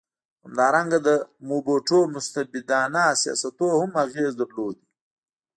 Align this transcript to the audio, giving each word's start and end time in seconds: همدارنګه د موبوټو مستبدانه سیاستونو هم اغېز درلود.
همدارنګه 0.45 0.99
د 1.07 1.09
موبوټو 1.49 1.99
مستبدانه 2.15 3.03
سیاستونو 3.21 3.77
هم 3.81 3.91
اغېز 4.05 4.31
درلود. 4.41 4.75